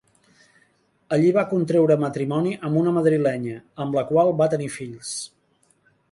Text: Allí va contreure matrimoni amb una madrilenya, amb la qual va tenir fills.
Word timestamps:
Allí 1.17 1.33
va 1.35 1.41
contreure 1.51 1.97
matrimoni 2.03 2.53
amb 2.69 2.79
una 2.81 2.93
madrilenya, 2.95 3.59
amb 3.85 3.97
la 3.99 4.05
qual 4.13 4.33
va 4.41 4.49
tenir 4.55 4.71
fills. 4.77 5.13